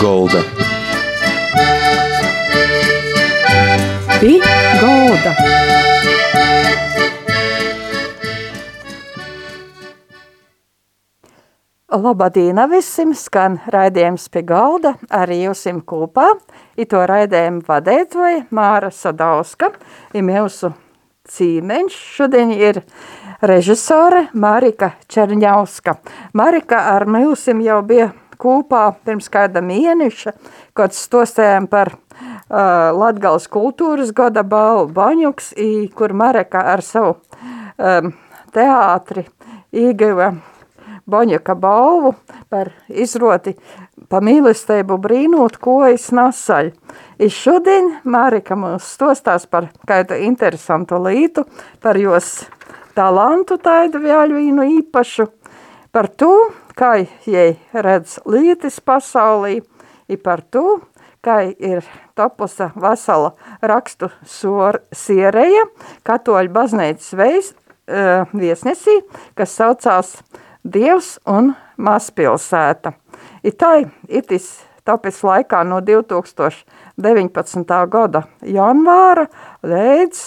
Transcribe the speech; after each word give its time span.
Golda. 0.00 0.40
Pi 4.20 4.38
Golda. 4.80 5.32
Labadīna 11.94 12.66
visiem, 12.68 13.14
skan 13.14 13.60
raidījums 13.70 14.26
pie 14.28 14.42
galda, 14.42 14.96
arī 15.14 15.44
jūsim 15.44 15.78
kopā. 15.86 16.32
I 16.76 16.88
to 16.90 17.04
raidījumu 17.06 17.62
vadētoja 17.68 18.46
Māra 18.54 18.90
Sadauska, 18.90 19.70
i 20.14 20.24
mūsu 20.24 20.72
cīmeņš 21.30 22.00
šodien 22.16 22.50
ir 22.52 22.82
režisore 23.44 24.26
Marika 24.34 24.94
Čerņauska. 25.08 25.96
Marika 26.36 26.82
ar 26.96 27.06
mūsim 27.08 27.62
jau 27.64 27.80
bija 27.86 28.10
kopā 28.44 28.84
pirms 29.06 29.30
kāda 29.32 29.64
mēneša, 29.64 30.34
kad 30.76 30.94
stostējām 30.96 31.68
par 31.72 31.94
uh, 31.96 32.92
Latgales 32.94 33.48
kultūras 33.50 34.12
gada 34.16 34.44
balvu 34.44 34.92
Baņuks, 34.94 35.54
i, 35.56 35.88
kur 35.96 36.12
Marika 36.12 36.62
ar 36.74 36.84
savu 36.84 37.16
um, 37.16 38.12
teātri 38.54 39.26
ieguva 39.74 40.34
Boņaka 41.04 41.52
balvu 41.60 42.14
par 42.48 42.70
izroti 42.88 43.52
pa 44.08 44.20
mīlestību 44.24 44.96
brīnot, 45.04 45.58
ko 45.60 45.82
es 45.84 46.08
nasaļ. 46.14 46.70
I 47.20 47.28
šodien 47.32 47.90
Marika 48.08 48.56
mums 48.56 48.88
stostās 48.96 49.44
par 49.50 49.68
kādu 49.88 50.16
interesantu 50.24 51.00
lītu, 51.04 51.44
par 51.84 52.00
jos 52.00 52.46
talantu 52.96 53.58
taidu 53.60 54.00
vāļvīnu 54.04 54.68
īpašu, 54.78 55.28
par 55.92 56.08
to, 56.08 56.32
kā 56.78 57.06
jai 57.26 57.54
redz 57.72 58.18
lītis 58.26 58.80
pasaulī, 58.84 59.60
i 60.08 60.16
par 60.20 60.42
to, 60.52 60.80
kā 61.24 61.40
ir 61.48 61.84
topusa 62.18 62.70
vesela 62.76 63.32
rakstu 63.62 64.10
sor, 64.28 64.82
siereja 64.92 65.64
katoļu 66.04 66.52
baznīcas 66.52 67.14
veis, 67.16 67.52
uh, 67.88 68.28
viesnesī, 68.36 69.00
kas 69.38 69.56
saucās 69.56 70.18
Dievs 70.64 71.18
un 71.28 71.52
mazpilsēta. 71.76 72.94
Itai 73.44 73.84
itis 74.08 74.64
tapis 74.84 75.20
laikā 75.24 75.60
no 75.68 75.80
2019. 75.84 77.74
gada 77.92 78.22
janvāra 78.40 79.26
līdz 79.60 80.22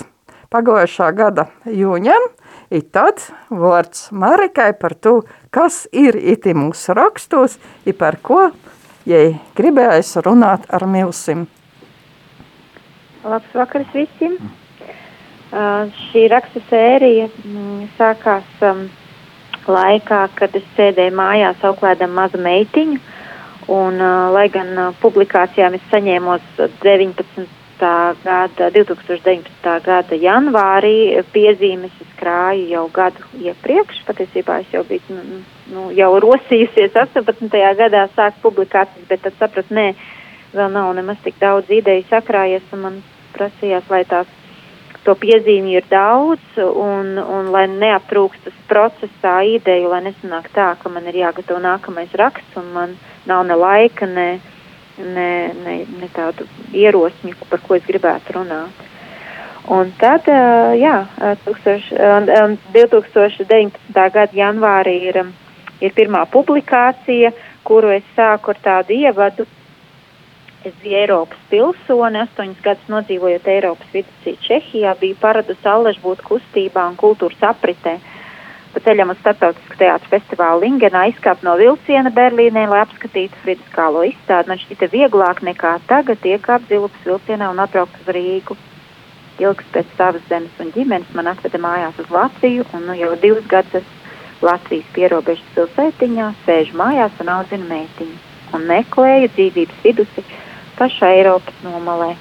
pagājušā 0.54 1.09
gada 1.17 1.48
jūņam, 1.66 2.30
i 2.70 2.82
tad 2.82 3.22
vārds 3.50 4.10
Marikai 4.12 4.72
par 4.80 4.96
to, 4.96 5.22
kas 5.52 5.86
ir 5.92 6.18
iti 6.18 6.56
mūsu 6.58 6.96
rakstos, 6.98 7.58
i 7.88 7.94
par 7.94 8.20
ko 8.22 8.50
jai 9.08 9.38
gribējis 9.58 10.18
runāt 10.26 10.68
ar 10.73 10.88
milsim. 10.90 11.48
Labs 13.28 13.54
vakars 13.56 13.92
visiem! 13.95 14.38
Uh, 15.48 15.88
šī 16.10 16.26
raksta 16.28 16.60
sērija 16.68 17.30
mm, 17.32 17.86
sākās 17.95 18.64
um, 18.68 18.82
laikā, 19.72 20.26
kad 20.36 20.56
es 20.60 20.66
sēdēju 20.76 21.14
mājās 21.16 21.64
auklēdam 21.70 22.12
mazu 22.18 22.42
meitiņu, 22.44 23.00
un, 23.72 23.95
uh, 23.95 24.28
lai 24.36 24.50
gan 24.52 24.73
uh, 24.76 24.90
publikācijām 25.00 25.78
es 25.80 25.86
saņēmos 25.94 26.44
19. 26.84 27.48
Gada, 27.80 28.70
2019. 28.73 29.73
gada 29.86 30.20
janvārī, 30.22 31.22
piezīmes 31.33 31.94
es 32.02 32.14
krāju 32.20 32.67
jau 32.72 32.86
gadu 32.94 33.25
iepriekš, 33.42 34.03
patiesībā 34.08 34.61
es 34.64 34.73
jau 34.73 34.83
biju, 34.88 35.17
nu, 35.17 35.42
nu, 35.73 35.89
jau 35.98 36.11
rosījusies 36.23 36.95
18. 36.95 37.61
gadā 37.81 38.08
sākt 38.16 38.42
publikācijas, 38.45 39.08
bet 39.09 39.23
tad 39.25 39.38
sapratu, 39.39 39.75
nē, 39.78 39.92
vēl 40.55 40.73
nav 40.73 40.94
nemaz 40.98 41.22
tik 41.23 41.39
daudz 41.42 41.70
ideju 41.70 42.08
sakrājies, 42.09 42.67
man 42.73 43.02
prasījās, 43.37 43.87
lai 43.92 44.04
tās 44.10 44.27
to 45.08 45.16
piezīmju 45.16 45.80
ir 45.80 45.86
daudz, 45.87 46.58
un, 46.60 47.16
un 47.21 47.52
lai 47.54 47.64
neaptrūkstas 47.71 48.55
procesā 48.67 49.39
ideju, 49.48 49.92
lai 49.93 50.02
nesanāk 50.10 50.49
tā, 50.55 50.73
ka 50.82 50.92
man 50.92 51.08
ir 51.08 51.21
jāgatavo 51.21 51.61
nākamais 51.64 52.11
raksts, 52.20 52.58
un 52.60 52.73
man 52.76 52.98
nav 53.30 53.45
ne 53.48 53.55
laika, 53.55 54.10
ne, 54.10 54.27
ne, 54.98 55.54
ne, 55.64 55.76
ne 56.02 56.08
tādu 56.14 56.48
ierosmju, 56.74 57.36
par 57.50 57.60
ko 57.66 57.76
es 57.78 57.84
gribētu 57.88 58.34
runāt. 58.40 58.86
Un 59.68 59.92
tad, 60.00 60.24
jā, 60.80 60.96
2019. 62.72 63.94
gada 63.94 64.32
janvārī 64.32 64.96
ir, 65.10 65.18
ir 65.84 65.92
pirmā 65.98 66.24
publikācija, 66.32 67.34
kuru 67.68 67.92
es 67.98 68.06
sāku 68.16 68.54
ar 68.54 68.60
tādu 68.64 68.96
ievadu, 68.96 69.44
Es 70.66 70.74
biju 70.82 70.98
Eiropas 71.00 71.40
pilsone, 71.52 72.24
astoņus 72.26 72.64
gadus 72.66 72.88
nodzīvojot 72.92 73.46
Eiropas 73.48 73.92
vidusī 73.94 74.34
Čehijā, 74.44 74.96
biju 75.00 75.16
paradusi 75.22 75.70
allaž 75.70 76.00
būt 76.04 76.24
kustībā 76.26 76.84
un 76.90 76.98
kultūras 77.00 77.44
apritē. 77.54 77.94
Pa 78.77 78.83
ceļam 78.86 79.10
uz 79.10 79.17
starptautisku 79.17 79.73
teātru 79.80 80.11
festivālu 80.11 80.60
Lingenā 80.61 81.08
izkāpt 81.10 81.42
no 81.42 81.55
vilciena 81.58 82.11
Berlīnē, 82.14 82.67
lai 82.70 82.83
apskatītu 82.83 83.39
fridiskālo 83.42 84.04
izstādi. 84.05 84.52
Man 84.52 84.61
šķita 84.61 84.89
vieglāk 84.92 85.42
nekā 85.48 85.71
tagad 85.89 86.21
iekāpt 86.21 86.70
zilupas 86.70 87.08
vilcienā 87.08 87.48
un 87.49 87.64
atbraukt 87.64 87.98
uz 88.04 88.11
Rīgu. 88.14 88.54
Ilgs 89.42 89.73
pēc 89.73 89.98
savas 89.98 90.30
zemes 90.30 90.61
un 90.61 90.70
ģimenes 90.77 91.10
man 91.17 91.32
atveda 91.33 91.58
mājās 91.64 91.98
uz 92.05 92.14
Latviju, 92.14 92.70
un 92.77 92.86
nu 92.92 92.99
jau 93.02 93.16
divus 93.26 93.49
gadus 93.49 93.89
Latvijas 94.45 94.93
pierobežas 94.93 95.49
pilsētiņā 95.58 96.30
sēžu 96.45 96.77
mājās 96.77 97.17
un 97.26 97.33
audzinu 97.39 97.66
meitiņu 97.73 98.21
un 98.54 98.70
meklēju 98.76 99.33
dzīvības 99.33 99.83
vidusi 99.89 100.30
pašā 100.77 101.16
Eiropas 101.17 101.66
nomalē. 101.66 102.14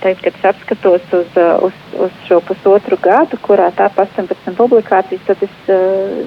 Tagad, 0.00 0.20
kad 0.22 0.34
es 0.34 0.44
apskatos 0.44 1.02
uz, 1.12 1.26
uh, 1.36 1.64
uz, 1.66 1.78
uz 1.98 2.10
šo 2.28 2.38
pusotru 2.46 2.98
gadu, 3.02 3.38
kurā 3.42 3.72
tā 3.74 3.88
pa 3.90 4.04
18 4.06 4.54
publikācijas, 4.54 5.24
tad 5.26 5.42
es 5.42 5.56
uh, 5.74 6.20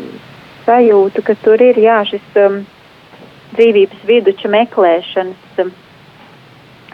sajūtu, 0.65 1.23
ka 1.23 1.35
tur 1.39 1.63
ir 1.63 1.79
jā, 1.79 2.01
šis 2.09 2.35
um, 2.41 2.57
dzīvības 3.55 4.03
viduča 4.09 4.51
meklēšanas 4.51 5.63
um, 5.63 5.71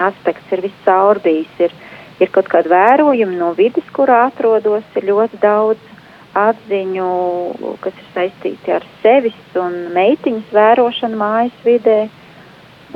aspekts 0.09 0.53
ir 0.53 0.61
viscaur 0.67 1.21
bijis. 1.23 1.49
Ir, 1.65 1.73
ir 2.21 2.33
kaut 2.33 2.51
kāda 2.53 2.69
vērojuma 2.75 3.39
no 3.39 3.49
vidas, 3.57 3.89
kurā 3.97 4.27
atrodos, 4.27 4.85
ir 4.97 5.09
ļoti 5.09 5.41
daudz 5.41 5.81
atziņu, 6.37 7.09
kas 7.81 7.97
ir 7.97 8.13
saistīti 8.13 8.77
ar 8.77 8.85
sevis 9.01 9.57
un 9.57 9.87
meitiņas 9.97 10.53
vērošanu 10.53 11.17
mājas 11.25 11.65
vidē. 11.65 12.03
Uh, 12.05 12.23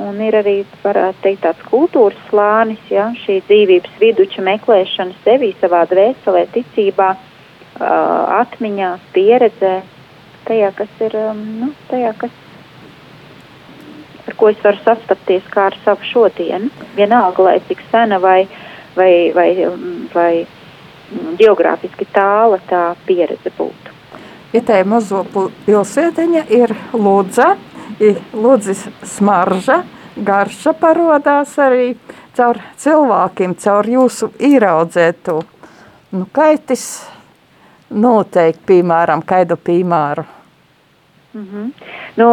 Un 0.00 0.20
ir 0.24 0.34
arī, 0.38 0.54
varētu 0.80 1.20
teikt, 1.20 1.42
tāds 1.44 1.64
kultūras 1.68 2.20
slānis, 2.30 2.80
ja, 2.88 3.10
šī 3.26 3.42
dzīvības 3.44 3.98
viduča 4.00 4.44
meklēšana 4.46 5.18
sevī, 5.24 5.50
savā 5.60 5.82
dvēselē, 5.90 6.46
ticībā, 6.54 7.08
uh, 7.12 7.82
atmiņā, 8.38 8.94
pieredzē, 9.12 9.74
tajā, 10.48 10.72
kas 10.78 11.04
ir, 11.04 11.18
um, 11.20 11.42
nu, 11.60 11.68
tajā, 11.90 12.14
kas, 12.22 12.40
ar 14.24 14.38
ko 14.40 14.48
es 14.48 14.64
varu 14.64 14.80
sastapties 14.86 15.44
kā 15.52 15.68
ar 15.68 15.76
savu 15.84 16.08
šodienu. 16.08 16.72
Vienalga, 16.96 17.50
lai 17.50 17.58
cik 17.68 17.84
sena 17.90 18.16
vai, 18.22 18.46
vai, 18.96 19.12
vai, 19.36 19.48
vai 20.14 20.32
geogrāfiski 21.36 22.08
tāla 22.14 22.60
tā 22.68 22.92
pieredze 23.06 23.52
būtu. 23.58 23.92
Ja 24.52 24.60
tā 24.68 24.82
mazo 24.84 25.22
pilsētiņa, 25.66 26.46
ir 26.52 26.74
Lūdza, 26.92 27.54
Lūdzis 28.32 28.86
smarža, 29.06 29.82
garša 30.16 30.74
parodās 30.80 31.54
arī 31.60 31.94
caur 32.36 32.60
cilvēkiem, 32.80 33.54
caur 33.60 33.88
jūsu 33.88 34.30
ieraudzētu. 34.40 35.38
Nu, 36.12 36.26
kaitis 36.32 36.86
noteikti, 37.88 38.64
piemēram, 38.72 39.22
kaidu 39.24 39.56
piemēru. 39.56 40.24
Mm 41.32 41.46
-hmm. 41.48 41.70
nu, 42.16 42.26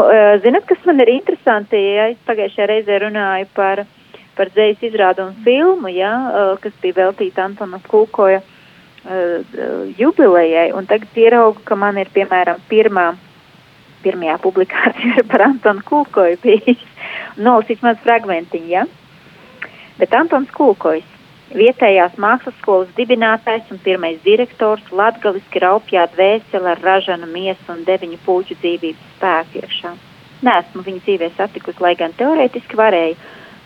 zinat, 0.43 0.65
kas 0.65 0.77
man 0.85 0.99
ir 0.99 1.09
interesanti, 1.09 1.77
ja 1.95 2.09
es 2.09 2.17
pagājušajā 2.27 2.67
reizē 2.67 2.99
runāju 2.99 3.47
par, 3.53 3.85
par 4.35 4.49
dzējas 4.49 4.83
izrādu 4.83 5.27
un 5.27 5.35
filmu, 5.43 5.87
ja, 5.87 6.11
kas 6.61 6.73
bija 6.81 6.93
veltīta 6.93 7.45
Antona 7.45 7.79
Kūkoja 7.87 8.41
jubilejai, 9.97 10.71
un 10.73 10.85
tagad 10.85 11.07
ieraugu, 11.15 11.59
ka 11.63 11.75
man 11.75 11.97
ir, 11.97 12.07
piemēram, 12.13 12.59
pirmā 12.69 13.13
pirmajā 14.03 14.37
publikācijā 14.43 15.25
par 15.31 15.45
Antonu 15.49 15.85
Kulkoju 15.85 16.39
bijis. 16.43 16.83
Nolasīt 17.37 17.83
maz 17.85 17.99
fragmentiņu, 18.03 18.69
ja? 18.71 18.85
Bet 19.99 20.13
Antons 20.15 20.51
Kulkojs, 20.55 21.07
vietējās 21.55 22.15
mākslas 22.21 22.55
skolas 22.61 22.91
dibinātājs 22.97 23.71
un 23.73 23.81
pirmais 23.83 24.19
direktors, 24.23 24.85
latgaliski 24.95 25.63
raupjā 25.63 26.05
dvēseli 26.13 26.71
ar 26.73 26.83
ražanu 26.83 27.27
miesu 27.31 27.73
un 27.73 27.83
deviņu 27.87 28.21
puķu 28.25 28.59
dzīvības 28.61 29.09
spēku 29.17 29.63
iekšā. 29.63 29.91
Nesmu 30.47 30.85
viņu 30.85 31.03
dzīvē 31.03 31.31
satikusi, 31.35 31.83
lai 31.83 31.95
gan 31.99 32.15
teorētiski 32.19 32.79
varēju. 32.79 33.19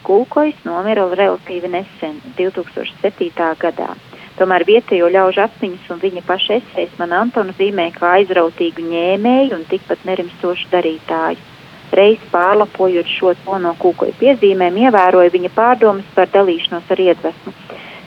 Kulkojs 0.04 0.66
nomira 0.66 1.06
relatīvi 1.16 1.70
nesen, 1.72 2.18
2007. 2.40 3.54
gadā. 3.62 3.94
Tomēr 4.44 4.66
vietējo 4.68 5.08
ļaužu 5.08 5.40
atmiņas 5.40 5.92
un 5.94 6.00
viņa 6.02 6.22
paša 6.28 6.56
esejas 6.60 6.98
man 7.00 7.14
Antonu 7.16 7.54
zīmē 7.56 7.86
kā 7.96 8.10
aizrautīgu 8.18 8.84
ņēmēju 8.90 9.56
un 9.56 9.62
tikpat 9.70 10.04
nerimstošu 10.10 10.68
darītāju. 10.74 11.40
reiz 11.96 12.20
pārlapojot 12.34 13.08
šo 13.08 13.32
to 13.46 13.60
no 13.64 13.72
kūkoja 13.80 14.18
piezīmēm, 14.20 14.82
ievēroja 14.88 15.32
viņa 15.32 15.54
pārdomas 15.56 16.12
par 16.16 16.28
dalīšanos 16.36 16.92
ar 16.92 17.04
iedvesmu. 17.06 17.54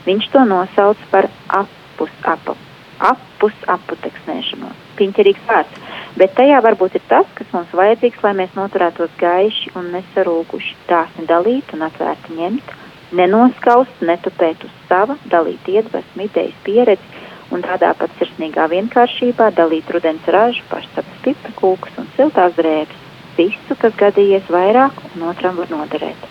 Viņš 0.05 0.29
to 0.35 0.45
nosauca 0.45 1.09
par 1.11 1.29
apus, 1.47 2.13
apu, 2.35 2.53
apus 2.99 3.57
aputeksnēšanos. 3.75 4.81
Piņķerīgs 4.99 5.47
vārds. 5.49 5.85
Bet 6.21 6.37
tajā 6.37 6.61
varbūt 6.67 6.99
ir 6.99 7.07
tas, 7.09 7.25
kas 7.39 7.49
mums 7.55 7.73
vajadzīgs, 7.81 8.21
lai 8.27 8.35
mēs 8.43 8.53
noturētos 8.59 9.17
gaiši 9.23 9.73
un 9.79 9.89
nesarūguši, 9.95 10.77
dāsni 10.91 11.25
dalīt 11.31 11.73
un 11.73 11.87
atvērti 11.89 12.37
ņemt, 12.37 12.77
nenoskaust, 13.15 14.01
netupēt 14.01 14.63
uz 14.67 14.73
sava, 14.89 15.17
dalīt 15.31 15.67
iedvesmu, 15.71 16.27
idejas, 16.27 16.55
pieredzi 16.65 17.25
un 17.55 17.63
tādā 17.63 17.93
pat 17.97 18.11
sirsnīgā 18.19 18.67
vienkāršībā 18.71 19.51
dalīt 19.55 19.89
rudens 19.93 20.25
ražu, 20.27 20.63
pašsapas 20.71 21.21
pipa 21.23 21.53
kūkus 21.59 21.99
un 22.01 22.09
siltās 22.17 22.55
drēbes. 22.57 23.05
Visu, 23.37 23.77
kas 23.77 23.93
gadījies 23.99 24.49
vairāk 24.49 24.97
un 25.13 25.27
otram 25.29 25.59
var 25.61 25.69
noderēt. 25.69 26.25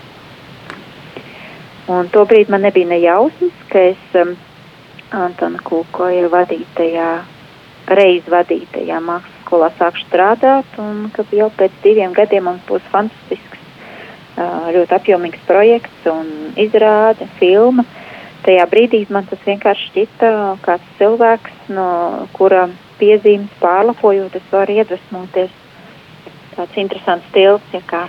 Un 1.86 2.10
tobrīd 2.10 2.50
man 2.50 2.66
nebija 2.66 2.88
nejausmas, 2.90 3.54
ka 3.70 3.84
es 3.92 4.18
um, 4.18 4.34
Antona 5.14 5.62
Kūkoja 5.62 6.26
vadītajā, 6.32 7.10
reiz 7.94 8.26
vadītajā 8.26 8.98
mākslas 9.06 9.36
skolā 9.46 9.70
sākšu 9.78 10.08
strādāt 10.08 10.78
un 10.82 11.06
ka 11.14 11.22
jau 11.30 11.46
pēc 11.54 11.74
diviem 11.84 12.14
gadiem 12.16 12.48
mums 12.48 12.64
būs 12.66 12.82
fantastisks, 12.90 13.55
ļoti 14.36 14.96
apjomīgs 14.96 15.44
projekts 15.48 16.08
un 16.10 16.28
izrāde, 16.60 17.28
filma. 17.40 17.86
Tajā 18.46 18.66
brīdī 18.70 19.02
man 19.10 19.26
tas 19.26 19.40
vienkārši 19.46 19.88
šķita 19.90 20.32
kāds 20.62 20.90
cilvēks, 20.98 21.54
no 21.72 21.88
kura 22.36 22.68
piezīmes 23.00 23.52
pārlapojot, 23.60 24.36
es 24.36 24.52
varu 24.52 24.76
iedvesmoties. 24.76 25.52
Tāds 26.56 26.80
interesants 26.80 27.26
stils, 27.30 27.64
ja 27.72 27.82
kā, 27.84 28.06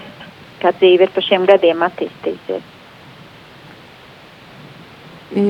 kā 0.61 0.71
dzīve 0.77 1.07
ir 1.07 1.13
pa 1.15 1.23
šiem 1.23 1.47
gadiem 1.47 1.81
attīstīsies. 1.87 2.73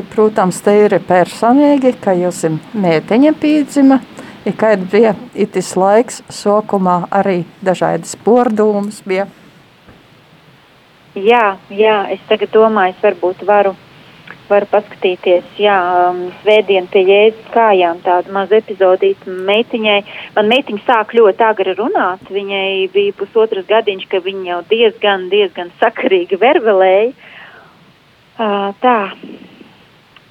Protams, 0.10 0.58
te 0.66 0.74
ir 0.88 0.96
personīgi, 1.06 1.92
ka 2.02 2.16
jūs 2.18 2.42
mēteņa 2.74 3.34
pīdzima, 3.38 4.00
ja 4.48 4.54
kad 4.58 4.82
bija 4.90 5.14
itis 5.38 5.76
laiks, 5.78 6.24
sokumā 6.34 7.04
arī 7.14 7.44
dažādas 7.62 8.18
pordūmas 8.26 9.04
bija. 9.06 9.28
Jā, 11.18 11.58
jā, 11.74 11.96
es 12.14 12.22
tagad 12.30 12.52
domāju, 12.54 12.94
es 12.94 13.02
varbūt 13.02 13.40
varu, 13.48 13.72
varu 14.50 14.68
paskatīties, 14.70 15.48
jā, 15.58 15.78
um, 16.12 16.20
svētdien 16.44 16.86
pie 16.92 17.02
Jēzus 17.08 17.48
kājām 17.56 18.04
tādu 18.06 18.36
mazu 18.36 18.60
epizodītu 18.60 19.34
meitiņai. 19.48 19.98
Man 20.36 20.52
meitiņa 20.52 20.84
sāk 20.86 21.16
ļoti 21.18 21.46
agri 21.48 21.74
runāt, 21.80 22.30
viņai 22.30 22.70
bija 22.94 23.16
pusotras 23.18 23.66
gadiņš, 23.66 24.06
ka 24.12 24.22
viņa 24.28 24.46
jau 24.52 24.62
diezgan, 24.70 25.26
diezgan 25.34 25.74
sakarīgi 25.82 26.38
vervelēja. 26.44 27.10
Uh, 28.38 28.70
tā, 28.84 28.98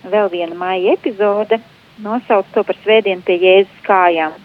vēl 0.06 0.30
viena 0.30 0.54
māja 0.54 0.94
epizode, 0.94 1.58
nosauc 1.98 2.46
to 2.54 2.62
par 2.62 2.78
svētdienu 2.84 3.26
pie 3.26 3.40
Jēzus 3.42 3.82
kājām. 3.88 4.38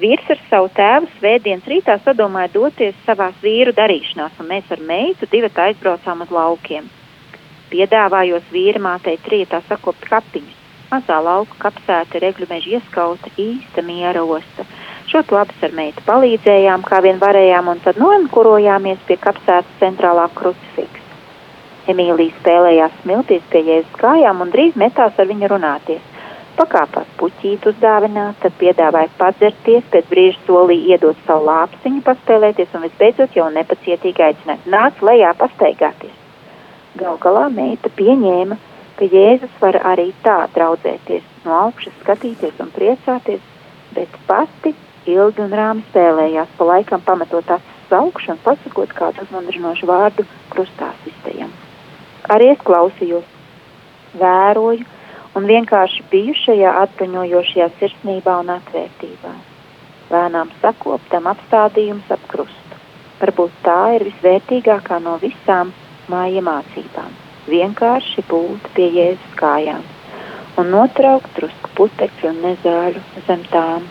Vīrs 0.00 0.30
ar 0.32 0.38
savu 0.48 0.70
tēvu 0.72 1.08
svētdienas 1.18 1.66
rītā 1.68 1.98
sadomāja 2.00 2.48
doties 2.54 2.94
savās 3.04 3.34
vīru 3.44 3.74
darīšanās, 3.76 4.38
un 4.40 4.48
mēs 4.48 4.70
ar 4.72 4.80
meitu 4.88 5.28
divi 5.28 5.50
aizbraucām 5.52 6.22
uz 6.24 6.30
laukiem. 6.32 6.86
Piedāvājos 7.68 8.46
vīra 8.52 8.80
mātei 8.80 9.18
trietā 9.20 9.60
sakopt 9.68 10.08
kapiņus. 10.08 10.58
Mazā 10.92 11.18
lauka 11.24 11.58
kapsēta 11.60 12.18
ir 12.18 12.26
egļu 12.30 12.48
meža 12.48 12.72
ieskauta, 12.78 13.30
īsta 13.40 13.84
miera 13.84 14.24
osta. 14.24 14.64
Šo 15.08 15.22
to 15.28 15.36
abas 15.40 15.60
ar 15.64 15.76
meitu 15.76 16.04
palīdzējām, 16.08 16.84
kā 16.88 17.02
vien 17.04 17.20
varējām, 17.20 17.68
un 17.72 17.80
tad 17.84 18.00
noenkurojāmies 18.00 19.00
pie 19.08 19.16
kapsētas 19.20 19.76
centrālā 19.80 20.28
krucifiksa. 20.36 21.00
Emīlija 21.92 22.32
spēlējās 22.40 22.96
smiltīs 23.02 23.44
pie 23.52 23.64
jēzus 23.66 24.00
kājām 24.00 24.40
un 24.44 24.52
drīz 24.52 24.76
metās 24.84 25.16
ar 25.18 25.28
viņu 25.28 25.52
runāties. 25.52 26.11
Pakāpās 26.56 27.08
puķītu 27.20 27.72
uzdāvināt, 27.72 28.36
tad 28.42 28.54
piedāvāja 28.60 29.08
padzerties, 29.18 29.86
pēc 29.92 30.10
brīža 30.10 30.40
solīja 30.46 30.96
iedot 30.96 31.22
savu 31.26 31.46
lāpsiņu, 31.48 32.02
paspēlēties 32.06 32.76
un 32.76 32.84
visbeidzot 32.86 33.38
jau 33.38 33.48
nepacietīgi 33.54 34.26
aicināt 34.26 34.68
nāc 34.74 35.00
lejā 35.08 35.32
pastaigāties. 35.40 36.18
Gal 37.00 37.16
galā 37.24 37.46
meita 37.54 37.88
pieņēma, 37.96 38.60
ka 38.98 39.08
Jēzus 39.16 39.58
var 39.64 39.80
arī 39.94 40.10
tā 40.26 40.36
draudzēties, 40.54 41.24
no 41.46 41.56
augšas 41.64 41.96
skatīties 42.04 42.60
un 42.60 42.70
priecāties, 42.76 43.42
bet 43.96 44.20
pati 44.28 44.76
ilgi 45.08 45.46
un 45.46 45.58
rāmi 45.62 45.84
spēlējās, 45.88 46.54
pa 46.58 46.70
laikam 46.74 47.04
pametot 47.08 47.56
acis 47.58 47.98
augšu 47.98 48.36
un 48.36 48.40
pasakot 48.44 48.96
kādu 48.96 49.26
uzmundrinošu 49.26 49.88
vārdu 49.88 50.28
krustā 50.52 50.92
sistējam 51.02 51.52
arī 52.30 52.52
es 52.54 52.60
klausījos, 52.64 53.24
vēroju 54.18 54.86
un 55.38 55.48
vienkārši 55.48 56.04
biju 56.10 56.34
šajā 56.42 56.74
atbruņojošajā 56.82 57.68
sirsnībā 57.78 58.36
un 58.42 58.52
atvērtībā. 58.56 59.32
Lēnām 60.12 60.52
sakoptam 60.60 61.30
apstādījums 61.30 62.10
ap 62.12 62.26
krustu. 62.28 62.80
Varbūt 63.22 63.56
tā 63.64 63.80
ir 63.96 64.06
visvērtīgākā 64.10 64.98
no 65.04 65.16
visām 65.22 65.72
māja 66.12 66.42
mācībām. 66.44 67.10
Vienkārši 67.48 68.24
būt 68.28 68.70
pie 68.76 68.90
Jēzus 68.98 69.34
kājām 69.40 69.82
un 70.60 70.68
notraukt 70.72 71.32
drusku 71.36 71.70
putekļu 71.78 72.30
un 72.30 72.40
nezāļu 72.44 73.02
zem 73.26 73.44
tām. 73.52 73.86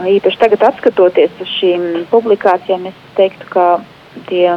Īpaši 0.00 0.40
tagad, 0.40 0.62
skatoties 0.78 1.34
uz 1.44 1.50
šīm 1.58 2.06
publikācijām, 2.12 2.86
es 2.88 3.00
teiktu, 3.18 3.48
ka 3.52 3.66
tie 4.30 4.54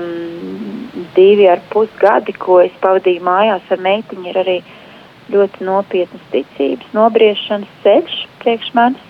divi 1.18 1.50
ar 1.52 1.60
pus 1.74 1.92
gadi, 2.00 2.36
ko 2.38 2.62
es 2.64 2.72
pavadīju 2.84 3.26
mājās 3.26 3.68
ar 3.74 3.84
meitiņu, 3.84 4.30
ir 4.30 4.40
arī 4.40 4.58
ļoti 5.32 5.66
nopietnas 5.68 6.24
ticības, 6.34 6.92
nobriešanas 6.96 7.82
ceļš 7.84 8.16
priekš 8.44 8.72
manis. 8.78 9.10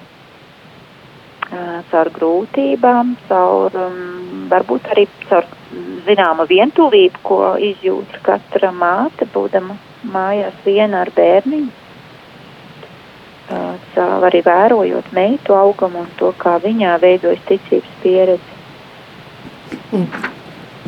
Caur 1.92 2.10
grūtībām, 2.16 3.12
caur 3.28 3.76
um, 3.78 3.98
varbūt 4.50 4.88
arī 4.90 5.04
caur 5.28 5.46
zināmu 6.08 6.48
vientulību, 6.50 7.22
ko 7.22 7.40
izjūt 7.62 8.18
katra 8.26 8.72
māte, 8.74 9.28
būdama 9.36 9.78
mājās 10.16 10.58
viena 10.66 11.04
ar 11.04 11.14
bērniņu. 11.14 11.70
Caur 13.94 14.30
arī 14.32 14.42
vērojot 14.48 15.14
meitu 15.14 15.54
augumu 15.54 16.08
un 16.08 16.14
to, 16.18 16.34
kā 16.42 16.58
viņā 16.64 16.98
veidojas 17.04 17.44
ticības 17.52 17.98
pieredze. 18.02 18.62
Mm 19.92 20.32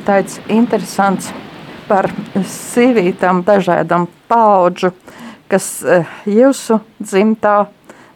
tāds 0.06 0.38
interesants 0.52 1.32
par 1.88 2.10
sīvītām 2.36 3.44
dažādām 3.46 4.08
paudžu, 4.30 4.92
kas 5.52 5.68
eh, 5.84 6.06
jūsu 6.26 6.80
dzimtā 7.02 7.66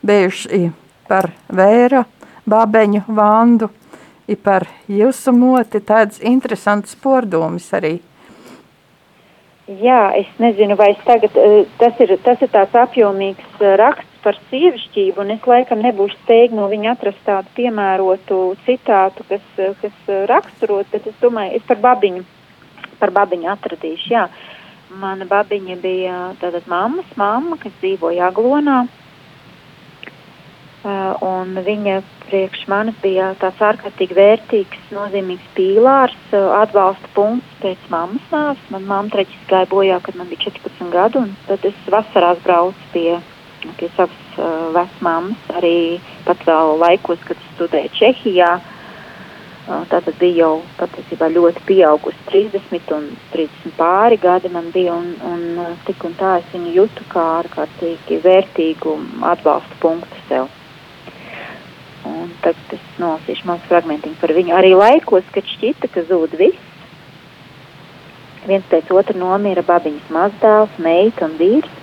bijuši 0.06 0.70
par 1.10 1.32
vēra, 1.50 2.06
babeņu, 2.50 3.06
vandu, 3.08 3.70
i 4.30 4.38
par 4.38 4.68
jūsu 4.90 5.34
moti 5.34 5.82
tāds 5.82 6.22
interesants 6.22 6.96
pordomis 7.02 7.70
arī. 7.74 7.98
Jā, 9.70 10.16
es 10.18 10.30
nezinu, 10.42 10.74
vai 10.78 10.92
es 10.96 11.02
tagad, 11.06 11.36
eh, 11.38 11.66
tas 11.78 12.00
ir, 12.02 12.16
tas 12.26 12.42
ir 12.42 12.50
tāds 12.54 12.74
apjomīgs 12.74 13.62
eh, 13.62 13.76
raksts 13.78 14.24
par 14.24 14.36
sievišķību, 14.50 15.22
un 15.22 15.36
es 15.38 15.46
laikam 15.48 15.80
nebūšu 15.86 16.18
spējīga 16.24 16.58
no 16.58 16.66
viņa 16.72 16.96
atrast 16.98 17.22
tādu 17.28 17.54
piemērotu 17.56 18.40
citātu, 18.66 19.24
kas, 19.30 19.46
kas 19.80 20.12
raksturot, 20.28 20.90
bet 20.92 21.08
es 21.08 21.16
domāju, 21.22 21.56
es 21.56 21.70
par 21.70 21.80
babiņu, 21.86 22.26
par 23.00 23.14
babiņu 23.16 23.52
atradīšu, 23.56 24.14
jā. 24.14 24.28
Mana 25.00 25.28
babiņa 25.30 25.76
bija 25.84 26.16
tātad 26.42 26.66
mammas 26.70 27.10
mamma, 27.20 27.60
kas 27.62 27.76
dzīvoja 27.82 28.32
Aglonā, 28.32 28.80
un 31.26 31.60
viņa 31.66 32.00
priekš 32.24 32.64
manis 32.72 32.98
bija 33.04 33.34
tāds 33.42 33.62
ārkārtīgi 33.70 34.18
vērtīgs, 34.18 34.88
nozīmīgs 34.96 35.52
pīlārs, 35.58 36.18
atbalsta 36.34 37.12
punkts 37.14 37.60
pēc 37.62 37.86
mammas 37.94 38.26
nāves. 38.34 38.64
Man 38.74 38.88
mamma 38.90 39.14
treķis 39.14 39.46
gāja 39.52 39.70
bojā, 39.70 40.00
kad 40.06 40.18
man 40.18 40.30
bija 40.32 40.48
14 40.48 40.90
gadu, 40.94 41.26
un 41.28 41.36
tad 41.48 41.66
es 41.70 41.86
vasarās 41.90 42.42
braucu 42.46 42.90
pie 42.96 43.20
pie 43.76 43.90
savas 43.92 44.38
uh, 44.40 44.70
vecmāmas, 44.72 45.40
arī 45.60 46.00
pat 46.24 46.40
vēl 46.48 46.78
laikos, 46.80 47.20
kad 47.28 47.42
studēju 47.54 47.92
Čehijā. 47.98 48.54
Uh, 48.56 48.79
tātad 49.70 50.16
bija 50.18 50.48
jau 50.48 50.54
patiesībā 50.80 51.28
ļoti 51.30 51.62
pieaugusi 51.68 52.24
30 52.32 52.94
un 52.96 53.04
30 53.34 53.76
pāri 53.78 54.18
gadi 54.22 54.50
man 54.50 54.72
bija, 54.74 54.96
un, 54.98 55.12
un 55.30 55.76
tik 55.86 56.06
un 56.08 56.16
tā 56.18 56.40
es 56.40 56.48
viņu 56.54 56.74
jutu 56.74 57.06
kā 57.12 57.26
ārkārtīgi 57.44 58.18
vērtīgu 58.24 58.96
atbalstu 59.30 59.78
punktu 59.84 60.24
sev. 60.30 60.50
Un 62.10 62.34
tagad 62.42 62.74
es 62.80 62.90
nolasīšu 62.98 63.46
mazu 63.46 63.70
fragmentiņu 63.70 64.18
par 64.22 64.34
viņu. 64.34 64.56
Arī 64.58 64.74
laikos, 64.74 65.30
kad 65.36 65.46
šķita, 65.54 65.92
ka 65.94 66.06
zūd 66.10 66.34
viss, 66.40 66.68
viens 68.50 68.66
pēc 68.72 68.90
otra 68.96 69.18
nomira 69.20 69.62
babiņas 69.68 70.14
mazdēls, 70.16 70.78
meita 70.82 71.28
un 71.30 71.38
vīrs, 71.38 71.80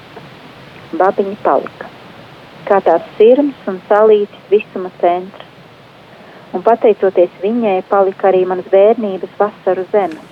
babiņa 0.97 1.39
palika. 1.47 1.91
Kā 2.67 2.81
tāds 2.83 3.15
sirms 3.21 3.69
un 3.71 3.79
salītis 3.87 4.51
visuma 4.51 4.91
centrs. 4.99 5.46
Un 6.57 6.65
pateicoties 6.65 7.33
viņai 7.43 7.83
palika 7.91 8.31
arī 8.31 8.47
manas 8.49 8.69
bērnības 8.73 9.37
vasaru 9.41 9.85
zeme. 9.93 10.23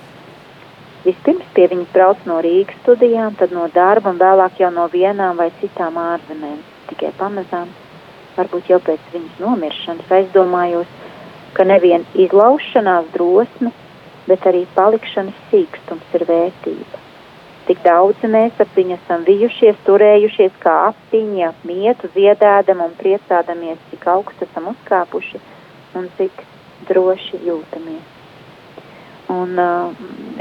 Vispirms 1.05 1.45
pie 1.53 1.67
viņas 1.69 1.91
brauc 1.93 2.23
no 2.25 2.39
Rīgas 2.41 2.79
studijām, 2.81 3.35
tad 3.37 3.53
no 3.53 3.67
darba 3.75 4.09
un 4.09 4.17
vēlāk 4.21 4.57
jau 4.63 4.71
no 4.73 4.87
vienām 4.89 5.37
vai 5.37 5.51
citām 5.59 5.99
ārzemēm. 6.01 6.57
Tikai 6.89 7.11
pamazām, 7.19 7.69
varbūt 8.37 8.71
jau 8.73 8.79
pēc 8.87 9.11
viņas 9.13 9.39
nomiršanas, 9.43 10.11
aizdomājos, 10.17 10.89
ka 11.53 11.65
nevien 11.69 12.07
izlaušanās 12.25 13.11
drosme, 13.13 13.69
bet 14.25 14.49
arī 14.49 14.65
palikšanas 14.73 15.47
sīkstums 15.51 16.17
ir 16.17 16.25
vērtība. 16.29 17.03
Tik 17.69 17.81
daudz 17.85 18.25
mēs 18.29 18.57
ap 18.61 18.73
viņu 18.77 18.97
esam 18.97 19.25
bijušies, 19.25 19.77
turējušies 19.85 20.57
kā 20.61 20.73
aptiņi, 20.89 21.45
ap 21.49 21.65
mietu, 21.69 22.09
ziedādam 22.17 22.81
un 22.85 22.97
priecādamies, 22.97 23.81
cik 23.91 24.05
augstu 24.09 24.49
esam 24.49 24.73
uzkāpuši 24.73 25.41
un 25.99 26.09
cik 26.17 26.43
droši 26.89 27.41
jūtamies. 27.45 28.13
Un 29.33 29.57
uh, 29.57 29.91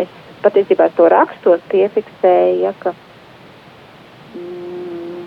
es 0.00 0.10
patiesībā 0.44 0.90
to 0.96 1.08
rakstos 1.08 1.62
piefiksēju, 1.72 2.56
ja, 2.66 2.72
ka 2.82 2.92
mm, 4.36 5.22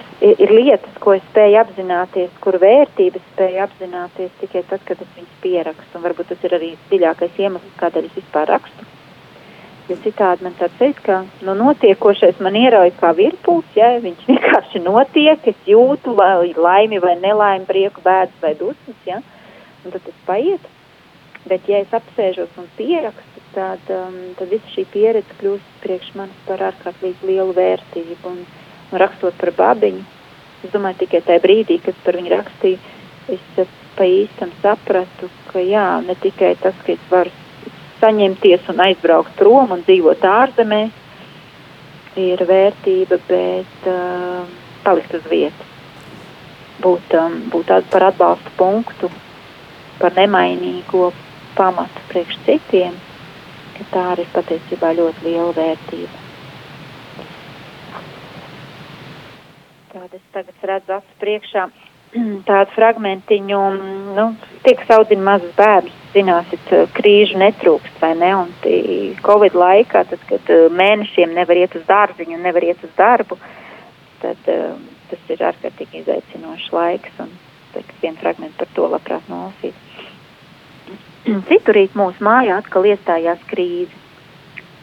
es, 0.00 0.08
ir 0.32 0.54
lietas, 0.56 0.96
ko 1.02 1.14
es 1.14 1.26
spēju 1.30 1.60
apzināties, 1.62 2.32
kur 2.42 2.58
vērtības 2.62 3.26
spēju 3.34 3.62
apzināties 3.66 4.32
tikai 4.42 4.64
tad, 4.70 4.82
kad 4.88 5.02
es 5.04 5.12
viņas 5.16 5.36
pierakstu. 5.44 5.98
Un 5.98 6.06
varbūt 6.08 6.32
tas 6.32 6.48
ir 6.48 6.56
arī 6.58 6.72
dziļākais 6.88 7.44
iemesls, 7.44 7.76
kādēļ 7.82 8.10
es 8.10 8.18
vispār 8.18 8.50
rakstu. 8.50 8.88
Jo 9.90 9.96
citādi 10.04 10.44
man 10.46 10.52
tāds 10.54 10.76
teikt, 10.78 11.00
ka 11.02 11.16
nu, 11.42 11.54
notiekošais 11.58 12.38
man 12.44 12.54
ierauj 12.54 12.92
kā 13.00 13.10
virpuls, 13.18 13.66
ja 13.74 13.96
viņš 14.02 14.26
vienkārši 14.28 14.82
notiek, 14.84 15.48
es 15.50 15.66
jūtu 15.66 16.14
vai 16.18 16.52
laimi 16.54 17.00
vai 17.02 17.16
nelaimi, 17.18 17.66
prieku, 17.66 18.02
bēdas 18.04 18.36
vai 18.42 18.52
dusmas, 18.58 19.00
ja, 19.08 19.18
un 19.84 19.94
tad 19.94 20.04
tas 20.06 20.22
paiet. 20.26 20.68
Bet, 21.48 21.68
ja 21.72 21.80
es 21.80 21.92
apsēžos 21.96 22.52
un 22.60 22.66
pierakstu, 22.76 23.42
tad, 23.54 23.84
um, 23.94 24.16
tad 24.36 24.50
visa 24.52 24.74
šī 24.74 24.84
pieredze 24.92 25.36
kļūst 25.40 25.76
priekš 25.84 26.10
manis 26.18 26.42
par 26.46 26.60
ārkārtīgi 26.68 27.30
lielu 27.30 27.54
vērtību. 27.56 28.18
Un, 28.28 28.42
un 28.90 29.00
rakstot 29.00 29.36
par 29.40 29.54
babiņu, 29.56 30.02
es 30.66 30.74
domāju, 30.74 31.00
tikai 31.04 31.22
tajā 31.24 31.42
brīdī, 31.44 31.78
kad 31.84 31.96
par 32.04 32.18
viņu 32.20 32.34
rakstīju, 32.34 32.96
es 33.32 33.76
pa 33.96 34.06
īstam 34.08 34.52
sapratu, 34.62 35.30
ka 35.50 35.62
jā, 35.64 35.86
ne 36.04 36.16
tikai 36.20 36.54
tas, 36.60 36.76
ka 36.84 36.92
es 36.92 37.08
varu 37.10 37.32
saņemties 38.00 38.68
un 38.72 38.80
aizbraukt 38.84 39.34
prom 39.38 39.74
un 39.76 39.84
dzīvot 39.86 40.24
ārzemēs, 40.24 40.92
ir 42.20 42.42
vērtība, 42.48 43.20
bet 43.28 43.88
uh, 43.88 44.44
palikt 44.84 45.14
uz 45.16 45.26
vietas. 45.30 45.66
Būt, 46.80 47.12
um, 47.16 47.36
būt 47.52 47.72
par 47.92 48.08
atbalstu 48.08 48.52
punktu, 48.56 49.10
par 50.00 50.16
nemainīgo 50.16 51.10
pamatu 51.58 52.02
priekš 52.08 52.40
citiem, 52.46 52.96
ka 53.76 53.86
tā 53.92 54.06
arī 54.14 54.26
patiesībā 54.34 54.94
ļoti 54.96 55.26
liela 55.28 55.52
vērtība. 55.56 56.26
Tāda 59.90 60.16
es 60.16 60.26
tagad 60.34 60.66
redzu 60.70 60.96
acu 60.96 61.16
priekšā 61.22 61.64
tādu 62.48 62.76
fragmentiņu, 62.76 63.62
nu, 64.16 64.26
tiek 64.66 64.84
saudzina 64.88 65.26
mazas 65.32 65.52
bērnus, 65.58 65.96
zināsit, 66.14 66.72
krīžu 66.96 67.38
netrūkst, 67.42 68.00
vai 68.02 68.14
ne, 68.18 68.30
un 68.44 68.54
Covid 69.26 69.58
laikā, 69.58 70.04
tad, 70.10 70.24
kad 70.30 70.54
mēnešiem 70.74 71.34
nevar 71.36 71.60
iet 71.60 71.76
uz 71.78 71.84
dārziņu 71.90 72.40
nevar 72.40 72.66
iet 72.66 72.82
uz 72.86 72.94
darbu, 72.98 73.38
tad 74.24 74.50
uh, 74.50 74.74
tas 75.10 75.30
ir 75.32 75.44
ārkārtīgi 75.50 76.02
izaicinošs 76.02 76.72
laiks, 76.74 77.22
un 77.22 77.30
vienu 78.02 78.20
fragmentu 78.20 78.58
par 78.62 78.70
to 78.76 78.88
labprāt 78.94 79.32
nolasīt. 79.32 79.74
Citurīt 81.48 81.96
mūsu 81.98 82.24
mājā 82.24 82.56
atkal 82.62 82.88
iestājās 82.88 83.42
krīze. 83.50 83.92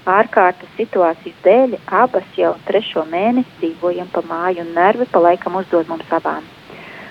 Ārkārtas 0.07 0.69
situācijas 0.77 1.39
dēļ 1.43 1.73
abas 2.01 2.27
jau 2.39 2.53
trešo 2.67 3.03
mēnesi 3.09 3.57
dzīvojam 3.59 4.07
pa 4.13 4.21
māju 4.29 4.63
un 4.63 4.69
nervi 4.77 5.07
pa 5.11 5.19
laikam 5.25 5.57
uzdod 5.59 5.89
mums 5.91 6.13
abām. 6.15 6.45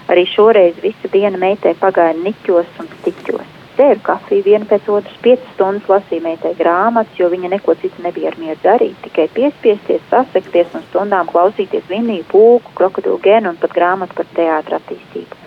Arī 0.09 0.23
šoreiz 0.31 0.79
visa 0.81 1.11
diena 1.13 1.37
meitai 1.43 1.75
pagāja 1.81 2.15
niķos 2.23 2.81
un 2.81 2.89
stiķos. 3.01 3.53
Dzēru 3.77 4.01
kafiju 4.07 4.45
vienu 4.47 4.69
pēc 4.71 4.87
otras, 4.89 5.17
piecas 5.21 5.51
stundas 5.53 5.91
lasīja 5.93 6.25
meitai 6.25 6.55
grāmatas, 6.57 7.19
jo 7.21 7.29
viņa 7.29 7.51
neko 7.53 7.75
citu 7.83 8.05
nebija 8.07 8.31
ar 8.31 8.39
mieru 8.41 8.57
darīt, 8.63 8.95
tikai 9.05 9.27
piespiesties, 9.35 10.07
sasekties 10.09 10.73
un 10.79 10.87
stundām 10.87 11.29
klausīties 11.29 11.91
vinīju, 11.91 12.25
pūku, 12.31 12.73
krokodilu 12.79 13.19
genu 13.27 13.53
un 13.53 13.61
pat 13.61 13.77
grāmatu 13.77 14.17
par 14.17 14.31
teātra 14.39 14.81
attīstību. 14.81 15.46